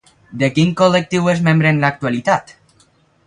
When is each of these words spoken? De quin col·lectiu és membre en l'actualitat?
De 0.43 0.47
quin 0.53 0.71
col·lectiu 0.79 1.29
és 1.35 1.43
membre 1.49 1.73
en 1.75 1.83
l'actualitat? 1.85 2.55